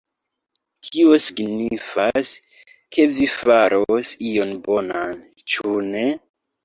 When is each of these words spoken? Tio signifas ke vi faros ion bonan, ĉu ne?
Tio 0.87 1.17
signifas 1.25 2.31
ke 2.97 3.05
vi 3.19 3.29
faros 3.37 4.15
ion 4.31 4.57
bonan, 4.69 5.17
ĉu 5.55 5.77
ne? 5.95 6.07